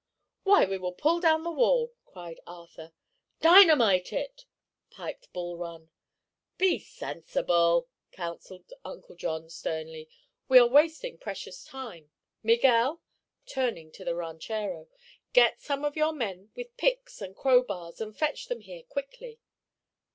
"Why, 0.41 0.65
we 0.65 0.79
will 0.79 0.93
pull 0.93 1.19
down 1.19 1.43
the 1.43 1.51
wall!" 1.51 1.93
cried 2.05 2.39
Arthur. 2.47 2.91
"Dynamite 3.39 4.11
it!" 4.11 4.47
piped 4.89 5.31
Bul 5.31 5.57
Run. 5.57 5.91
"Be 6.57 6.79
sensible!" 6.79 7.87
counseled 8.11 8.65
Uncle 8.83 9.13
John 9.15 9.47
sternly. 9.51 10.09
"We 10.47 10.57
are 10.57 10.65
wasting 10.65 11.19
precious 11.19 11.63
time. 11.63 12.09
Miguel," 12.41 13.03
turning 13.45 13.91
to 13.91 14.03
the 14.03 14.15
ranchero, 14.15 14.87
"get 15.33 15.61
some 15.61 15.85
of 15.85 15.95
your 15.95 16.13
men, 16.13 16.49
with 16.55 16.75
picks 16.77 17.21
and 17.21 17.35
crowbars, 17.35 18.01
and 18.01 18.17
fetch 18.17 18.47
them 18.47 18.61
here 18.61 18.81
quickly." 18.81 19.39